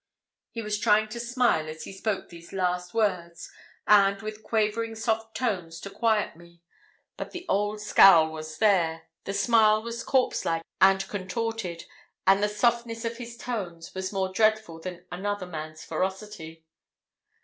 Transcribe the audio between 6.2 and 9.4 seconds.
me; but the old scowl was there, the